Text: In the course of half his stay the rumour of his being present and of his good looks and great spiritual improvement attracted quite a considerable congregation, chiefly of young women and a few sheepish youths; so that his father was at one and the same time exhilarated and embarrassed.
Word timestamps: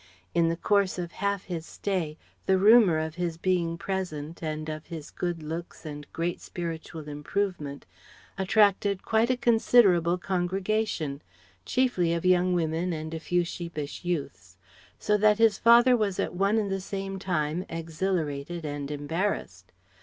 In 0.33 0.49
the 0.49 0.57
course 0.57 0.97
of 0.97 1.11
half 1.11 1.43
his 1.43 1.63
stay 1.63 2.17
the 2.47 2.57
rumour 2.57 2.97
of 2.97 3.13
his 3.13 3.37
being 3.37 3.77
present 3.77 4.41
and 4.41 4.67
of 4.67 4.87
his 4.87 5.11
good 5.11 5.43
looks 5.43 5.85
and 5.85 6.11
great 6.11 6.41
spiritual 6.41 7.07
improvement 7.07 7.85
attracted 8.35 9.03
quite 9.03 9.29
a 9.29 9.37
considerable 9.37 10.17
congregation, 10.17 11.21
chiefly 11.65 12.15
of 12.15 12.25
young 12.25 12.53
women 12.55 12.93
and 12.93 13.13
a 13.13 13.19
few 13.19 13.43
sheepish 13.43 14.03
youths; 14.03 14.57
so 14.97 15.17
that 15.17 15.37
his 15.37 15.59
father 15.59 15.95
was 15.95 16.19
at 16.19 16.33
one 16.33 16.57
and 16.57 16.71
the 16.71 16.81
same 16.81 17.19
time 17.19 17.63
exhilarated 17.69 18.65
and 18.65 18.89
embarrassed. 18.89 19.71